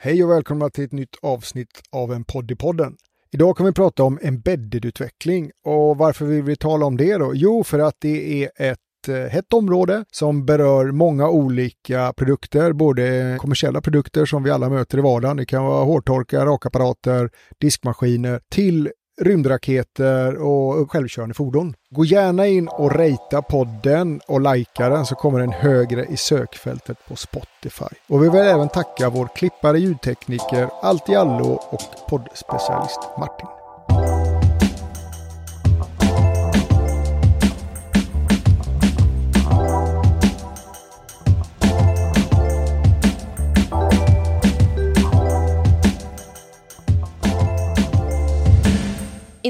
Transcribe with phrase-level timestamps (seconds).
[0.00, 2.96] Hej och välkomna till ett nytt avsnitt av en podd i podden.
[3.30, 7.32] Idag kommer vi prata om embedded-utveckling och varför vill vi tala om det då?
[7.34, 13.36] Jo, för att det är ett eh, hett område som berör många olika produkter, både
[13.40, 15.36] kommersiella produkter som vi alla möter i vardagen.
[15.36, 17.30] Det kan vara hårtorkar, rakapparater,
[17.60, 18.90] diskmaskiner till
[19.20, 21.74] rymdraketer och självkörande fordon.
[21.90, 26.98] Gå gärna in och rejta podden och likea den så kommer den högre i sökfältet
[27.08, 27.96] på Spotify.
[28.08, 33.57] Och vi vill även tacka vår klippare, ljudtekniker, allt i allo och poddspecialist Martin.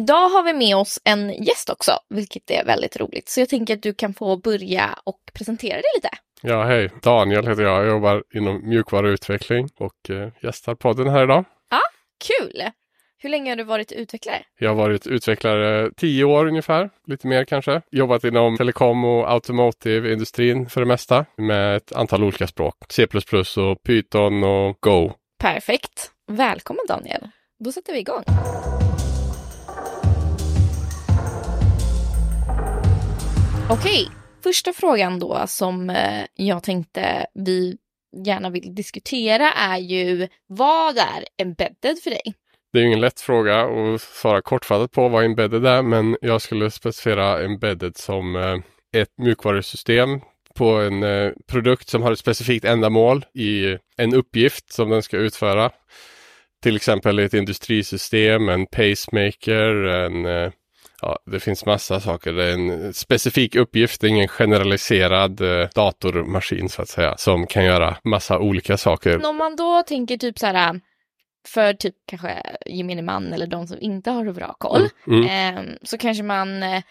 [0.09, 3.29] Idag har vi med oss en gäst också, vilket är väldigt roligt.
[3.29, 6.09] Så jag tänker att du kan få börja och presentera dig lite.
[6.43, 6.91] Ja, hej.
[7.03, 7.85] Daniel heter jag.
[7.85, 11.45] Jag jobbar inom mjukvaruutveckling och eh, gästar podden här idag.
[11.71, 11.81] Ja,
[12.27, 12.63] kul!
[13.19, 14.43] Hur länge har du varit utvecklare?
[14.59, 17.83] Jag har varit utvecklare tio år ungefär, lite mer kanske.
[17.91, 22.77] Jobbat inom telekom och automotive-industrin för det mesta med ett antal olika språk.
[22.91, 23.07] C++
[23.57, 25.13] och Python och Go.
[25.39, 26.11] Perfekt.
[26.27, 27.29] Välkommen Daniel.
[27.65, 28.23] Då sätter vi igång.
[33.71, 34.09] Okej,
[34.43, 37.77] första frågan då som eh, jag tänkte vi
[38.27, 42.35] gärna vill diskutera är ju vad är embedded för dig?
[42.73, 46.71] Det är ingen lätt fråga att svara kortfattat på vad embedded är, men jag skulle
[46.71, 48.57] specificera embedded som eh,
[49.01, 50.21] ett mjukvarusystem
[50.55, 55.17] på en eh, produkt som har ett specifikt ändamål i en uppgift som den ska
[55.17, 55.71] utföra.
[56.63, 60.27] Till exempel ett industrisystem, en pacemaker, en
[61.03, 62.33] Ja, det finns massa saker.
[62.33, 67.47] Det är en specifik uppgift, det är ingen generaliserad eh, datormaskin så att säga, som
[67.47, 69.27] kan göra massa olika saker.
[69.27, 70.81] Om man då tänker typ så här,
[71.47, 75.75] för typ kanske gemene man eller de som inte har så bra koll, Mm, eh,
[75.83, 76.83] så kanske man eh,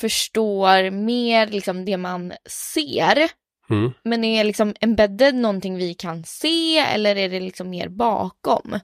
[0.00, 2.32] förstår mer liksom det man
[2.74, 3.28] ser.
[3.70, 3.92] Mm.
[4.04, 8.78] Men är liksom embedded någonting vi kan se eller är det liksom mer bakom?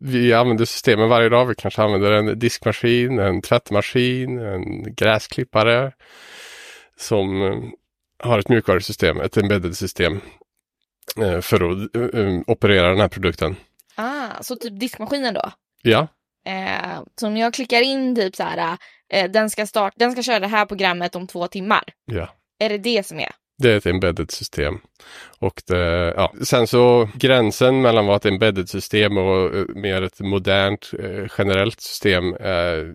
[0.00, 1.46] Vi använder systemen varje dag.
[1.46, 5.92] Vi kanske använder en diskmaskin, en tvättmaskin, en gräsklippare
[6.96, 7.58] som eh,
[8.28, 10.20] har ett mjukvarusystem, ett embedded system
[11.20, 13.56] eh, för att eh, operera den här produkten.
[13.94, 15.52] Ah, så typ diskmaskinen då?
[15.82, 16.08] Ja,
[16.48, 18.78] Eh, så om jag klickar in typ så här,
[19.12, 21.84] eh, den, ska start, den ska köra det här programmet om två timmar.
[22.04, 22.28] ja.
[22.60, 23.32] Är det det som är?
[23.58, 24.78] Det är ett embedded system.
[25.38, 26.32] Och det, ja.
[26.42, 31.80] Sen så gränsen mellan vad ett embedded system och eh, mer ett modernt eh, generellt
[31.80, 32.94] system är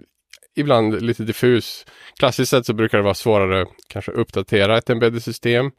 [0.55, 1.85] ibland lite diffus.
[2.19, 5.71] Klassiskt sett så brukar det vara svårare kanske uppdatera ett embedded system.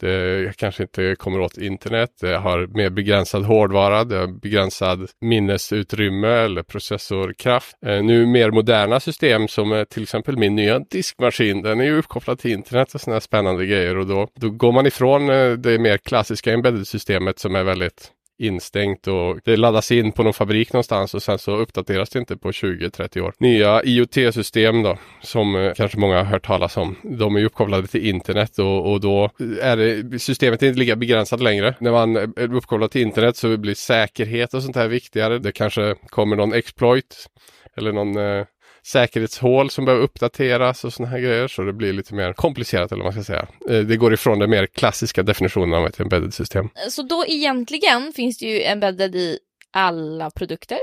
[0.00, 2.10] Det kanske inte kommer åt internet.
[2.20, 4.04] Det har mer begränsad hårdvara.
[4.04, 7.76] Det har begränsad minnesutrymme eller processorkraft.
[7.86, 11.62] Eh, nu mer moderna system som till exempel min nya diskmaskin.
[11.62, 14.86] Den är ju uppkopplad till internet och sådana spännande grejer och då, då går man
[14.86, 20.12] ifrån eh, det mer klassiska embedded systemet som är väldigt instängt och det laddas in
[20.12, 23.34] på någon fabrik någonstans och sen så uppdateras det inte på 20-30 år.
[23.38, 26.96] Nya IoT-system då, som eh, kanske många har hört talas om.
[27.02, 31.40] De är ju uppkopplade till internet och, och då är det, systemet inte lika begränsat
[31.40, 31.74] längre.
[31.80, 35.38] När man eh, är uppkopplad till internet så blir säkerhet och sånt här viktigare.
[35.38, 37.28] Det kanske kommer någon exploit
[37.76, 38.44] eller någon eh,
[38.88, 41.48] säkerhetshål som behöver uppdateras och sådana här grejer.
[41.48, 43.48] Så det blir lite mer komplicerat eller vad man ska säga.
[43.70, 46.68] Eh, Det går ifrån den mer klassiska definitionen av ett embedded system.
[46.90, 49.38] Så då egentligen finns det ju embedded i
[49.72, 50.78] alla produkter.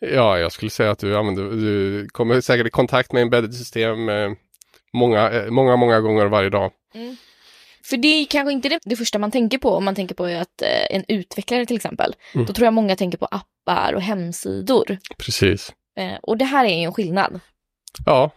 [0.00, 4.08] Ja, jag skulle säga att du använder, du kommer säkert i kontakt med embedded system
[4.08, 4.30] eh,
[4.92, 6.70] många, eh, många, många gånger varje dag.
[7.84, 10.24] För det är kanske inte det, det första man tänker på om man tänker på
[10.24, 12.14] att en utvecklare till exempel.
[12.34, 12.46] Mm.
[12.46, 14.98] Då tror jag många tänker på appar och hemsidor.
[15.18, 15.72] Precis.
[15.96, 17.40] Eh, och det här är ju en skillnad.
[18.06, 18.30] Ja.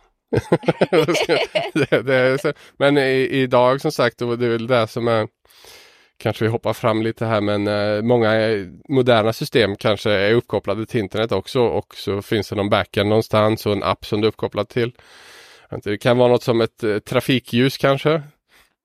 [1.74, 2.54] det, det är så.
[2.78, 5.28] Men i, idag som sagt, och det är väl det som är
[6.20, 8.32] Kanske vi hoppar fram lite här men eh, många
[8.90, 13.66] moderna system kanske är uppkopplade till internet också och så finns det någon backend någonstans
[13.66, 14.92] och en app som du är uppkopplad till.
[15.84, 18.22] Det kan vara något som ett eh, trafikljus kanske.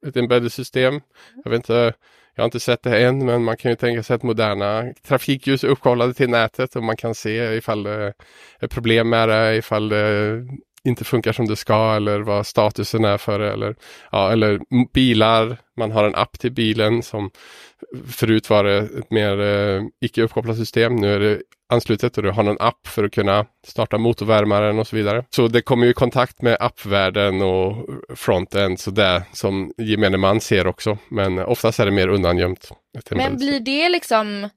[0.06, 1.00] Ett embedded system.
[1.44, 1.94] Jag vet inte,
[2.34, 5.64] jag har inte sett det än men man kan ju tänka sig att moderna trafikljus
[5.64, 8.12] är uppkopplade till nätet och man kan se ifall det
[8.60, 10.44] är problem med det, ifall det
[10.84, 13.52] inte funkar som det ska eller vad statusen är för det.
[13.52, 13.76] Eller,
[14.12, 14.60] ja, eller
[14.92, 17.30] bilar, man har en app till bilen som
[18.06, 20.96] förut var det ett mer eh, icke uppkopplat system.
[20.96, 24.86] Nu är det anslutet och du har en app för att kunna starta motorvärmaren och
[24.86, 25.24] så vidare.
[25.30, 30.40] Så det kommer ju i kontakt med appvärlden och frontend så det som gemene man
[30.40, 30.98] ser också.
[31.08, 32.70] Men oftast är det mer undangömt.
[33.10, 34.48] Men blir det liksom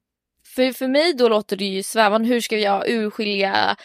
[0.56, 2.27] För, för mig då låter det ju svävande.
[2.27, 3.75] Hur ska jag urskilja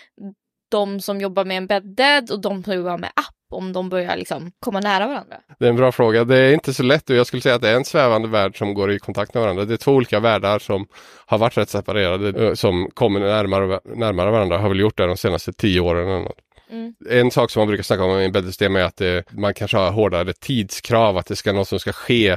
[0.70, 4.52] de som jobbar med embedded och de som jobbar med app om de börjar liksom
[4.60, 5.36] komma nära varandra?
[5.58, 6.24] Det är en bra fråga.
[6.24, 8.58] Det är inte så lätt och jag skulle säga att det är en svävande värld
[8.58, 9.64] som går i kontakt med varandra.
[9.64, 10.86] Det är två olika världar som
[11.26, 15.16] har varit rätt separerade, eh, som kommer närmare, närmare varandra, har väl gjort det de
[15.16, 16.08] senaste tio åren.
[16.08, 16.38] Eller något.
[16.70, 16.94] Mm.
[17.10, 19.90] En sak som man brukar snacka om i embedded-system är att det, man kanske har
[19.90, 22.36] hårdare tidskrav, att det ska något som ska ske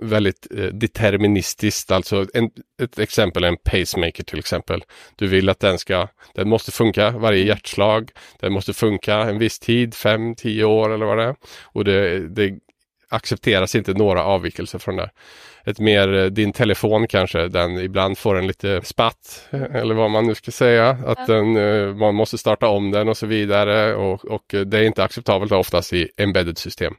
[0.00, 1.90] väldigt eh, deterministiskt.
[1.90, 2.50] Alltså en,
[2.82, 4.84] ett exempel är en pacemaker till exempel.
[5.16, 8.10] Du vill att den ska, den måste funka varje hjärtslag.
[8.40, 11.36] Den måste funka en viss tid, fem, tio år eller vad det är.
[11.64, 12.58] Och det, det
[13.10, 15.10] accepteras inte några avvikelser från det.
[15.64, 20.26] Ett mer, eh, din telefon kanske, den ibland får en lite spatt eller vad man
[20.26, 20.88] nu ska säga.
[21.06, 24.82] Att den, eh, man måste starta om den och så vidare och, och det är
[24.82, 26.94] inte acceptabelt oftast i embedded system.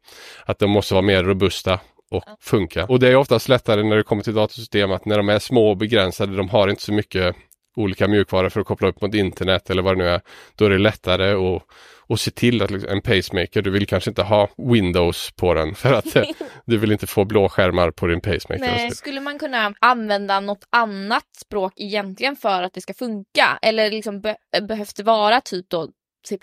[0.45, 2.85] Att de måste vara mer robusta och funka.
[2.85, 5.69] Och det är oftast lättare när det kommer till datorsystem att när de är små
[5.69, 7.35] och begränsade, de har inte så mycket
[7.75, 10.21] olika mjukvaror för att koppla upp mot internet eller vad det nu är.
[10.55, 11.63] Då är det lättare att,
[12.09, 15.75] att se till att liksom, en pacemaker, du vill kanske inte ha Windows på den
[15.75, 16.05] för att
[16.65, 18.65] du vill inte få blåskärmar på din pacemaker.
[18.65, 23.59] Nej, skulle man kunna använda något annat språk egentligen för att det ska funka?
[23.61, 25.89] Eller liksom be behövs det vara typ då
[26.27, 26.37] C++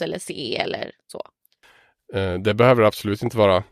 [0.00, 1.22] eller C eller så?
[2.14, 3.64] Eh, det behöver det absolut inte vara.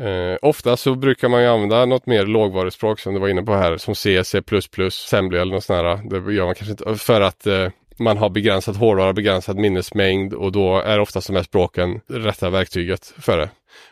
[0.00, 3.54] Eh, ofta så brukar man ju använda något mer lågvaruspråk som du var inne på
[3.54, 4.42] här som C, C++,
[4.86, 6.20] Assembly eller något sånt där.
[6.20, 7.68] Det gör man kanske inte för att eh,
[7.98, 13.14] man har begränsat hårdvara, begränsad minnesmängd och då är oftast de här språken rätta verktyget
[13.18, 13.50] för det.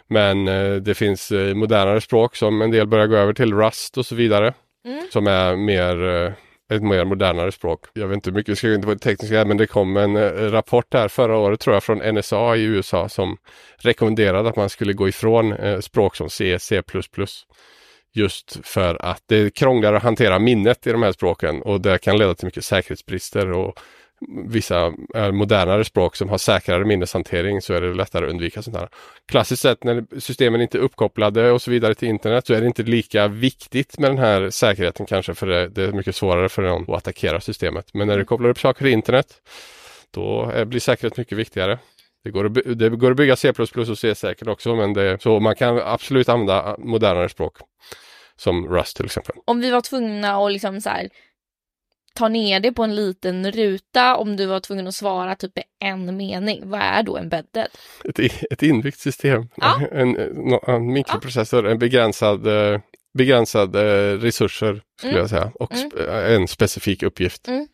[0.08, 3.98] Men eh, det finns eh, modernare språk som en del börjar gå över till, Rust
[3.98, 4.54] och så vidare.
[4.84, 5.06] Mm.
[5.12, 6.32] Som är mer eh,
[6.72, 7.84] ett mer modernare språk.
[7.92, 10.30] Jag vet inte hur mycket, vi ska inte vara tekniska, men det kom en eh,
[10.30, 13.36] rapport här förra året tror jag från NSA i USA som
[13.76, 16.82] rekommenderade att man skulle gå ifrån eh, språk som C, C++.
[18.14, 21.98] Just för att det är krångligare att hantera minnet i de här språken och det
[21.98, 23.80] kan leda till mycket säkerhetsbrister och
[24.48, 28.76] vissa eh, modernare språk som har säkrare minneshantering så är det lättare att undvika sånt
[28.76, 28.88] här.
[29.28, 32.66] Klassiskt sett när systemen inte är uppkopplade och så vidare till internet så är det
[32.66, 36.62] inte lika viktigt med den här säkerheten kanske för det, det är mycket svårare för
[36.62, 37.94] någon att attackera systemet.
[37.94, 39.26] Men när du kopplar upp saker till internet
[40.10, 41.78] då blir säkerhet mycket viktigare.
[42.24, 43.52] Det går, att, det går att bygga C++
[43.90, 47.56] och C-säkert också men det, så man kan absolut använda modernare språk
[48.36, 49.36] som Rust till exempel.
[49.44, 51.08] Om vi var tvungna att liksom så här,
[52.16, 55.52] ta ner det på en liten ruta om du var tvungen att svara typ
[55.84, 56.60] en mening.
[56.70, 57.66] Vad är då embedded?
[58.04, 58.18] Ett,
[58.50, 59.80] ett inbyggt system, Ja.
[59.92, 60.16] en,
[60.66, 62.80] en mikroprocessor, en begränsad, eh,
[63.18, 65.20] begränsad eh, resurser skulle Mm.
[65.20, 65.90] jag säga och Mm.
[65.90, 67.48] sp- en specifik uppgift.
[67.48, 67.68] Mm.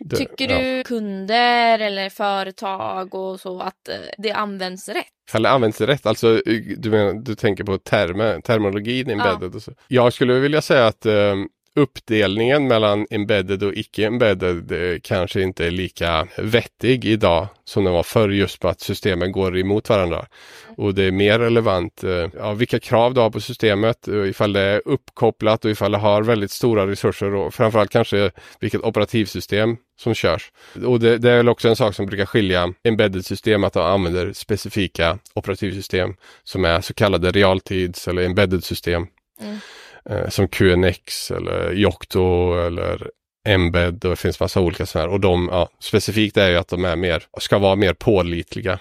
[0.00, 0.58] Det- Tycker ja.
[0.76, 5.06] du kunder eller företag och så att eh, det används rätt?
[5.32, 6.40] Det används rätt, alltså
[6.76, 9.72] du, menar, du tänker på termer, terminologin embedded och så.
[9.88, 11.34] Jag skulle vilja säga att eh,
[11.78, 18.02] uppdelningen mellan embedded och icke-embedded eh, kanske inte är lika vettig idag som den var
[18.02, 20.26] förr just på att systemen går emot varandra.
[20.76, 24.52] Och det är mer relevant eh, ja, vilka krav du har på systemet, eh, ifall
[24.52, 28.30] det är uppkopplat och ifall det har väldigt stora resurser och framförallt kanske
[28.60, 30.52] vilket operativsystem som körs.
[30.86, 34.32] Och det, det är väl också en sak som brukar skilja embedded-system att de använder
[34.32, 36.14] specifika operativsystem
[36.44, 39.06] som är så kallade realtids eller embedded-system.
[39.40, 39.58] Mm.
[40.10, 43.10] Eh, som QNX eller Yocto eller
[43.48, 45.14] Embed och det finns massa olika sådana här.
[45.14, 48.78] Och de, ja, specifikt är ju att de är mer, ska vara mer pålitliga.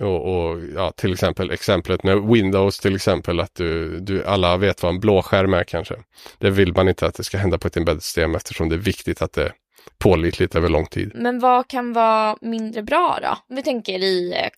[0.00, 4.82] Och, och ja, till exempel exemplet med Windows till exempel att du, du alla vet
[4.82, 5.94] vad en blåskärm är kanske.
[6.38, 9.22] Det vill man inte att det ska hända på ett embedded-system eftersom det är viktigt
[9.22, 9.52] att det är
[9.98, 11.12] pålitligt över lång tid.
[11.14, 13.28] Men vad kan vara mindre bra då?
[13.48, 14.48] Om vi tänker i eh,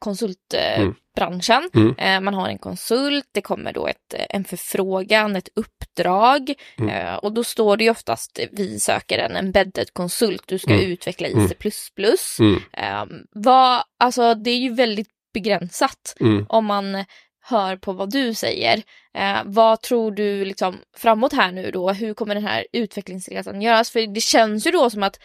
[1.18, 1.70] konsultbranschen.
[1.74, 1.94] Mm.
[1.98, 6.90] Eh, Man har en konsult, det kommer då ett, en förfrågan, ett uppdrag Mm.
[6.90, 10.86] eh, och då står det ju oftast vi söker en embedded konsult, du ska Mm.
[10.92, 11.44] utveckla Mm.
[11.46, 12.40] IC++.
[12.40, 16.46] Mm, Eh, vad, alltså det är ju väldigt begränsat mm.
[16.48, 17.04] om man
[17.44, 18.82] hör på vad du säger.
[19.14, 21.90] Eh, vad tror du liksom framåt här nu då?
[21.92, 23.90] Hur kommer den här utvecklingsresan göras?
[23.90, 25.18] För det känns ju då som att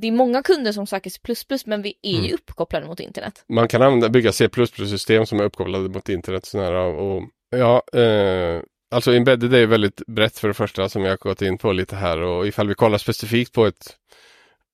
[0.00, 2.34] det är många kunder som söker C++ men vi är ju Mm.
[2.34, 3.44] uppkopplade mot internet.
[3.48, 6.46] Man kan använda, bygga C++-system som är uppkopplade mot internet.
[6.46, 11.02] sån här, och, ja, eh, alltså embedded är ju väldigt brett för det första som
[11.02, 13.96] jag har gått in på lite här och ifall vi kollar specifikt på ett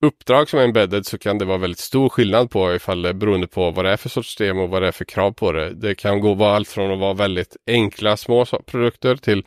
[0.04, 3.46] uppdrag som är embedded så kan det vara väldigt stor skillnad på ifall det beroende
[3.46, 5.74] på vad det är för sorts system och vad det är för krav på det.
[5.74, 9.44] Det kan gå allt från att vara väldigt enkla små produkter till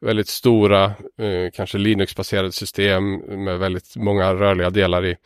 [0.00, 0.84] väldigt stora,
[1.18, 5.16] eh, kanske Linux-baserade system med väldigt många rörliga delar i.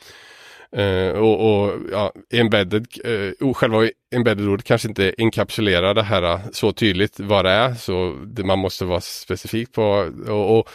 [0.77, 6.73] Eh, och, och ja, embedded, eh, själva embedded-ordet kanske inte inkapsulerar det här eh, så
[6.73, 7.75] tydligt vad det är.
[7.75, 9.83] Så det, man måste vara specifik på
[10.29, 10.69] och, och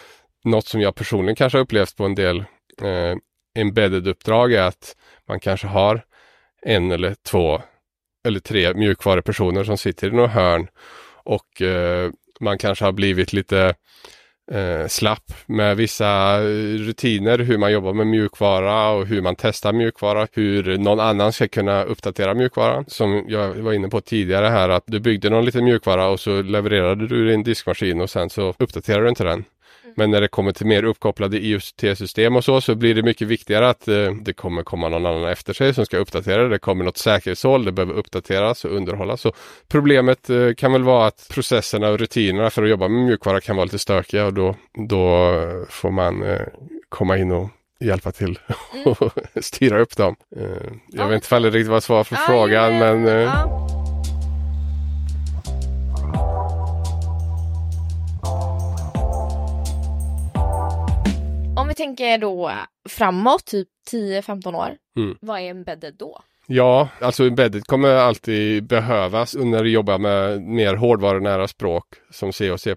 [0.43, 2.37] något som jag personligen kanske har upplevt på en del
[2.81, 3.15] eh,
[3.57, 4.95] embedded-uppdrag är att
[5.27, 6.01] man kanske har
[6.61, 7.61] en eller två
[8.27, 10.67] eller tre mjukvarupersoner som sitter i något hörn
[11.23, 13.73] och eh, man kanske har blivit lite
[14.51, 19.73] eh, slapp med vissa eh, rutiner hur man jobbar med mjukvara och hur man testar
[19.73, 22.85] mjukvara, hur någon annan ska kunna uppdatera mjukvaran.
[22.87, 26.41] Som jag var inne på tidigare här att du byggde någon liten mjukvara och så
[26.41, 29.43] levererade du din diskmaskin och sen så uppdaterar du inte den.
[29.99, 33.69] Men när det kommer till mer uppkopplade IoT-system och så, så blir det mycket viktigare
[33.69, 36.49] att eh, det kommer komma någon annan efter sig som ska uppdatera det.
[36.49, 39.21] Det kommer något säkerhetshål, det behöver uppdateras och underhållas.
[39.21, 39.33] Så
[39.67, 43.55] problemet eh, kan väl vara att processerna och rutinerna för att jobba med mjukvara kan
[43.55, 44.55] vara lite stökiga och då,
[44.89, 45.31] då
[45.69, 46.41] får man eh,
[46.89, 48.39] komma in och hjälpa till
[48.85, 50.15] och styra upp dem.
[50.35, 50.43] Eh,
[50.91, 51.07] jag Ja.
[51.07, 53.29] vet inte om det riktigt var svar på Ja, frågan, ja, men
[61.69, 62.51] vi tänker då
[62.89, 64.75] framåt, typ 10-15 år.
[64.97, 65.17] Mm.
[65.21, 66.21] Vad är embedded då?
[66.51, 72.51] Ja, alltså embedded kommer alltid behövas när du jobbar med mer hårdvarunära språk som C
[72.51, 72.75] och C++.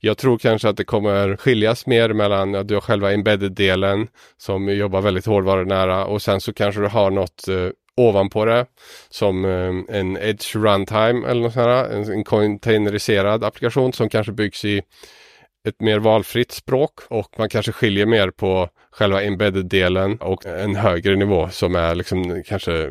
[0.00, 4.68] Jag tror kanske att det kommer skiljas mer mellan att du har själva embedded-delen som
[4.68, 8.66] jobbar väldigt hårdvarunära och sen så kanske du har något eh, ovanpå det
[9.10, 14.32] som eh, en Edge Runtime eller något sånt här, en, en containeriserad applikation som kanske
[14.32, 14.82] byggs i
[15.68, 21.16] ett mer valfritt språk och man kanske skiljer mer på själva embedded-delen och en högre
[21.16, 22.90] nivå som är liksom kanske eh,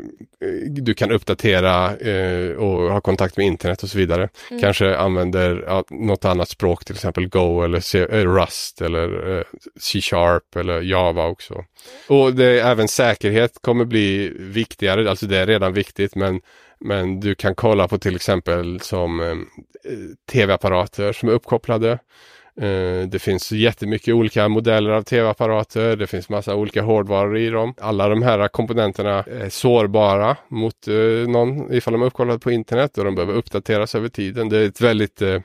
[0.68, 4.28] du kan uppdatera eh, och ha kontakt med internet och så vidare.
[4.50, 4.60] Mm.
[4.62, 9.44] Kanske använder ja, något annat språk, till exempel Go eller C, eh, Rust eller eh,
[9.80, 11.64] C-sharp eller Java också.
[12.08, 16.40] Och det, även säkerhet kommer bli viktigare, alltså det är redan viktigt men
[16.84, 19.36] men du kan kolla på till exempel som eh,
[20.32, 21.98] tv-apparater som är uppkopplade.
[22.56, 25.96] Eh, det finns jättemycket olika modeller av tv-apparater.
[25.96, 27.74] Det finns massa olika hårdvaror i dem.
[27.80, 32.98] Alla de här komponenterna är sårbara mot eh, någon ifall de är uppkopplade på internet
[32.98, 34.48] och de behöver uppdateras över tiden.
[34.48, 35.42] Det är ett väldigt eh,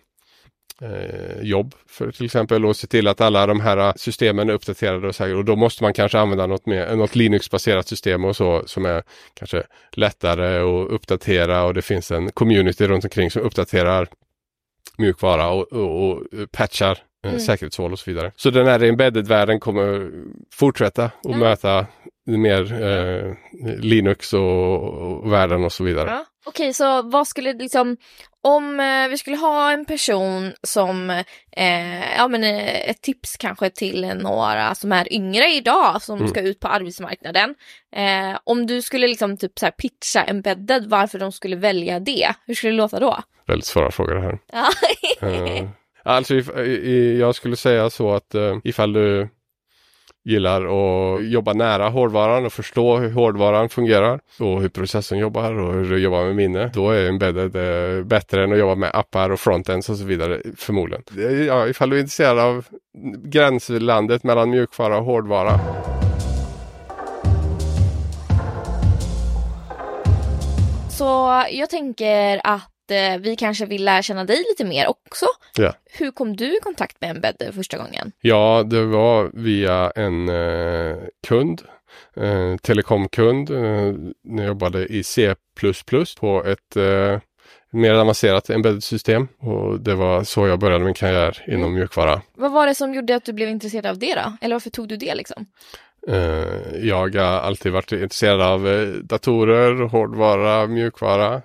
[0.82, 5.08] eh, jobb för till exempel att se till att alla de här systemen är uppdaterade
[5.08, 5.38] och säkra.
[5.38, 9.04] Och då måste man kanske använda något, mer, något Linux-baserat system och så som är
[9.34, 14.08] kanske lättare att uppdatera och det finns en community runt omkring som uppdaterar
[14.98, 16.98] mjukvara och, och, och patchar eh,
[17.30, 17.40] Mm.
[17.40, 18.32] säkerhetshål och så vidare.
[18.36, 20.12] Så den här embedded-världen kommer
[20.54, 21.38] fortsätta och Ja.
[21.38, 21.86] möta
[22.28, 23.34] mer eh,
[23.80, 26.10] Linux och, och världen och så vidare.
[26.10, 26.26] Ja.
[26.48, 27.98] Okej, så vad skulle liksom,
[28.44, 31.10] om eh, vi skulle ha en person som,
[31.52, 36.28] eh, ja men eh, ett tips kanske till några som är yngre idag som Mm.
[36.30, 37.56] ska ut på arbetsmarknaden.
[37.96, 42.34] Eh, om du skulle liksom typ så här pitcha embedded varför de skulle välja det,
[42.46, 43.20] hur skulle det låta då?
[43.48, 44.40] Väldigt svåra frågor det här.
[45.22, 45.68] Eh,
[46.04, 49.28] alltså if, i, jag skulle säga så att uh, ifall du
[50.26, 55.74] gillar att jobba nära hårdvaran och förstå hur hårdvaran fungerar och hur processen jobbar och
[55.74, 56.72] hur du jobbar med minne.
[56.74, 60.42] Då är embedded eh, bättre än att jobba med appar och frontends och så vidare
[60.58, 61.04] förmodligen.
[61.48, 62.66] Ja, ifall du är intresserad av
[63.24, 65.60] gränslandet mellan mjukvara och hårdvara.
[70.90, 75.26] Så jag tänker att eh, vi kanske vill lära känna dig lite mer också.
[75.58, 75.74] Ja.
[75.86, 78.12] Hur kom du i kontakt med embedded första gången?
[78.22, 81.62] Ja, det var via en eh, kund,
[82.18, 83.94] eh, telekomkund, eh,
[84.38, 85.36] jag jobbade i C++
[86.20, 87.20] på ett eh,
[87.72, 91.74] mer avancerat embedded system och det var så jag började min karriär inom Mm.
[91.74, 92.22] mjukvara.
[92.34, 94.38] Vad var det som gjorde att du blev intresserad av det då?
[94.42, 95.46] Eller varför tog du det liksom?
[96.08, 101.42] Eh, jag har alltid varit intresserad av eh, datorer, hårdvara, mjukvara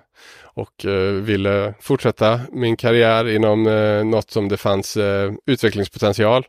[0.61, 6.45] och eh, ville fortsätta min karriär inom eh, något som det fanns eh, utvecklingspotential.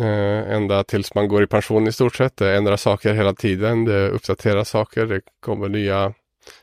[0.00, 2.36] Eh, ända tills man går i pension i stort sett.
[2.36, 6.12] Det ändrar saker hela tiden, det uppdateras saker, det kommer nya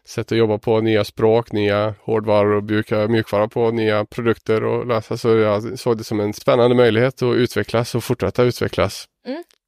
[0.08, 4.88] sätt att jobba på, nya språk, nya hårdvaror och mjuka, mjukvara på, nya produkter och
[4.88, 5.18] lösa.
[5.18, 9.06] Så jag såg det som en spännande möjlighet att utvecklas och fortsätta utvecklas.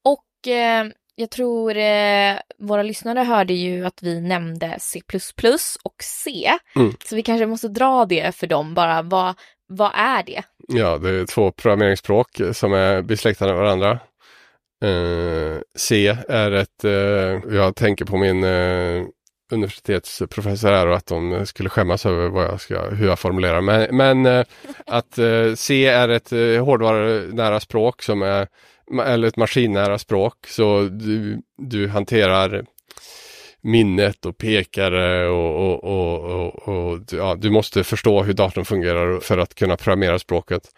[0.03, 5.01] Och eh, jag tror eh, våra lyssnare hörde ju att vi nämnde C++
[5.83, 6.51] och C.
[6.75, 6.93] Mm.
[7.05, 9.01] Så vi kanske måste dra det för dem bara.
[9.01, 9.35] Vad,
[9.67, 10.43] vad är det?
[10.67, 13.99] Ja, det är två programmeringsspråk som är besläktade med varandra.
[14.83, 19.03] Eh, C är ett, eh, jag tänker på min eh,
[19.51, 23.61] universitetsprofessor här och att de skulle skämmas över vad jag ska, hur jag formulerar.
[23.61, 24.45] Men, men eh,
[24.85, 26.29] att eh, C är ett
[26.65, 28.47] hårdvarunära språk som är,
[28.99, 30.47] eller ett maskinnära språk.
[30.47, 32.65] Så du, du hanterar
[33.61, 39.19] minnet och pekare och, och, och, och, och ja, du måste förstå hur datorn fungerar
[39.19, 40.69] för att kunna programmera språket.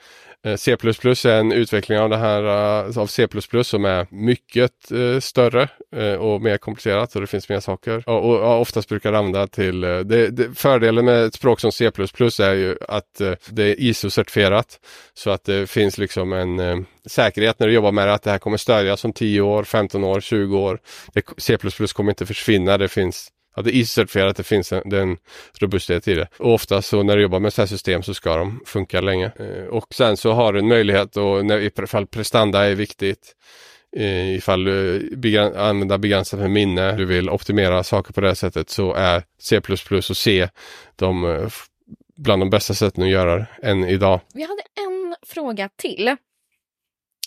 [0.46, 2.44] Eh, C++ är en utveckling av det här
[2.90, 3.28] eh, av C++
[3.64, 8.04] som är mycket eh, större eh, och mer komplicerat och det finns mer saker.
[8.10, 11.60] Och, och, och oftast brukar det använda till, eh, det, det, fördelen med ett språk
[11.60, 14.80] som C++ är ju att eh, det är ISO-certifierat.
[15.14, 18.40] Så att det finns liksom en säkerhet när du jobbar med det, att det här
[18.40, 20.80] kommer stödjas om 10 år, 15 år, 20 år.
[21.14, 21.58] Det, C++
[21.94, 25.17] kommer inte försvinna, det finns Ja, det är certifierat, att det finns en, den
[25.60, 26.27] robusthet i det.
[26.38, 29.31] Och ofta så när du jobbar med sådana här system så ska de funka länge.
[29.39, 33.36] Eh, och sen så har du en möjlighet och när, ifall prestanda är viktigt,
[33.98, 38.36] eh, ifall du began, använder begränsat med minne, du vill optimera saker på det här
[38.36, 39.62] sättet så är C++
[40.10, 40.50] och C
[40.95, 41.48] de, eh,
[42.17, 44.19] bland de bästa sätten att göra det än idag.
[44.33, 46.15] Vi hade en fråga till.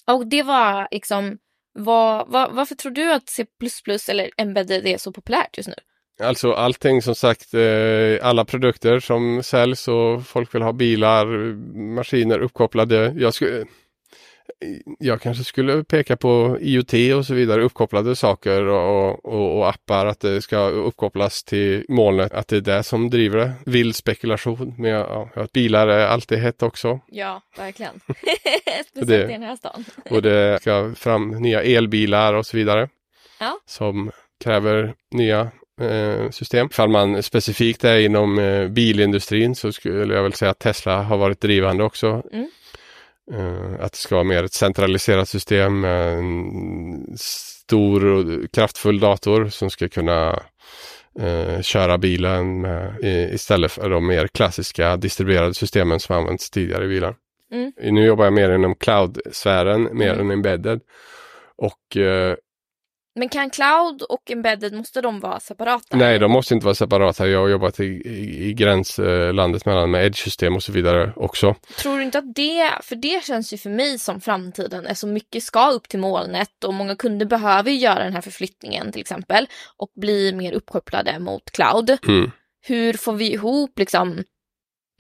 [0.06, 1.38] Och det var liksom,
[1.72, 3.46] var, var, varför tror du att C++
[4.08, 5.74] eller embedded är så populärt just nu?
[6.20, 11.26] Alltså allting som sagt, eh, alla produkter som säljs och folk vill ha bilar,
[11.94, 13.14] maskiner uppkopplade.
[13.16, 13.64] Jag, skulle,
[14.98, 20.06] jag kanske skulle peka på IoT och så vidare, uppkopplade saker och, och, och, appar,
[20.06, 23.52] att det ska uppkopplas till molnet, att det är det som driver det.
[23.66, 27.00] Vild spekulation, men ja, bilar är alltid hett också.
[27.06, 28.00] Ja, verkligen.
[28.88, 29.84] Speciellt i den här stan.
[30.10, 32.88] och det ska fram nya elbilar och så vidare.
[33.40, 33.58] Ja.
[33.66, 34.10] Som
[34.44, 36.68] kräver nya Eh, system.
[36.70, 41.16] Ifall man specifikt är inom eh, bilindustrin så skulle jag väl säga att Tesla har
[41.16, 42.22] varit drivande också.
[42.32, 42.48] Mm.
[43.32, 49.48] Eh, att det ska vara mer ett centraliserat system med en stor och kraftfull dator
[49.48, 50.42] som ska kunna
[51.20, 56.84] eh, köra bilen med, i, istället för de mer klassiska distribuerade systemen som använts tidigare
[56.84, 57.14] i bilar.
[57.52, 57.72] Mm.
[57.76, 60.20] Nu jobbar jag mer inom cloud-sfären, mer mm.
[60.20, 60.80] än embedded.
[61.56, 62.36] Och eh,
[63.16, 65.96] men kan cloud och embedded, måste de vara separata?
[65.96, 67.28] Nej, de måste inte vara separata.
[67.28, 71.54] Jag har jobbat i, i, i gränslandet mellan med edge-system och så vidare också.
[71.78, 75.42] Tror du inte att det, för det känns ju för mig som framtiden, eftersom mycket
[75.42, 79.46] ska upp till molnet och många kunder behöver göra den här förflyttningen till exempel
[79.76, 81.98] och bli mer uppkopplade mot cloud.
[82.08, 82.30] Mm.
[82.66, 84.24] Hur får vi ihop liksom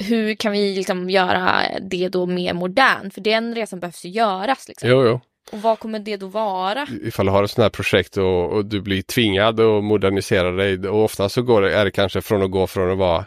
[0.02, 3.14] hur kan vi liksom göra det då mer modernt?
[3.14, 4.68] För den resan behövs ju göras.
[4.68, 4.88] Liksom.
[4.88, 5.20] Jo, jo.
[5.52, 6.86] Och vad kommer det då vara?
[7.02, 10.88] Ifall du har ett sånt här projekt och, och, du blir tvingad att modernisera dig
[10.88, 13.24] och ofta så går det, är det kanske från att gå från att vara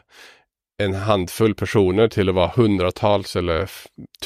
[0.82, 3.70] en handfull personer till att vara hundratals eller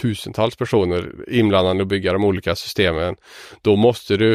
[0.01, 3.15] tusentals personer inblandade och bygga de olika systemen.
[3.61, 4.33] Då måste du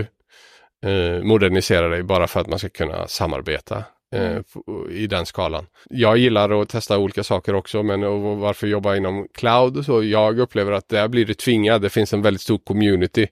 [0.86, 3.84] eh, modernisera dig bara för att man ska kunna samarbeta.
[4.12, 4.42] Eh, mm.
[4.90, 5.66] i den skalan.
[5.90, 8.00] Jag gillar att testa olika saker också men
[8.40, 10.04] varför jobba inom cloud så.
[10.04, 11.82] Jag upplever att där blir det tvingat.
[11.82, 13.26] Det finns en väldigt stor community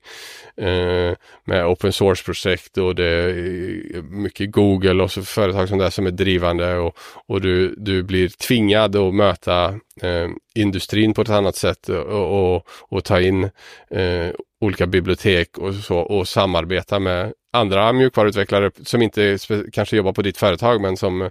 [0.56, 5.90] eh, med open source projekt och det är mycket Google och så företag som det
[5.90, 9.64] som är drivande och, och du, du blir tvingad att möta
[10.02, 13.44] eh, industrin på ett annat sätt och, och, och ta in
[13.90, 19.38] eh, olika bibliotek och så och samarbeta med andra mjukvaruutvecklare som inte
[19.72, 21.30] kanske jobbar på ditt företag men som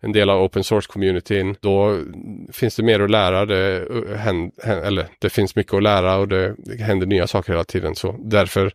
[0.00, 1.56] en del av open source-communityn.
[1.60, 2.00] Då
[2.52, 3.46] finns det mer att lära.
[3.46, 3.86] Det,
[4.64, 7.94] eh, eller det finns mycket att lära och det, det händer nya saker hela tiden.
[7.94, 8.72] Så därför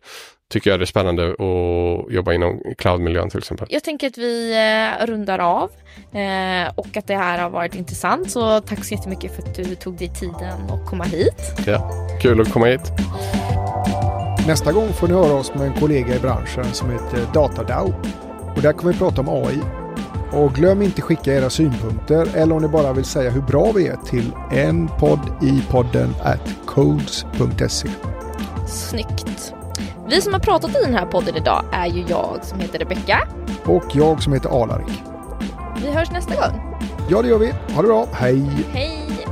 [0.52, 3.66] tycker jag det är spännande att jobba inom cloud-miljön till exempel.
[3.70, 5.70] Jag tänker att vi eh, rundar av
[6.12, 8.30] eh, och att det här har varit intressant.
[8.30, 11.54] Så tack så jättemycket för att du tog dig tiden att komma hit.
[11.66, 11.90] Ja,
[12.22, 12.92] kul att komma hit.
[14.46, 17.94] Nästa gång får ni höra oss med en kollega i branschen som heter Datadao.
[18.56, 19.60] Och där kommer vi prata om AI.
[20.32, 23.86] Och glöm inte skicka era synpunkter eller om ni bara vill säga hur bra vi
[23.86, 27.88] är till en podd i podden at codes.se.
[28.68, 29.61] Snyggt.
[30.12, 33.28] Vi som har pratat i den här podden idag är ju jag som heter Rebecka.
[33.64, 35.02] Och jag som heter Alarik.
[35.82, 36.60] Vi hörs nästa gång.
[37.10, 37.52] Ja, det gör vi.
[37.74, 38.06] Ha det bra.
[38.12, 38.42] Hej!
[38.72, 39.26] Hej!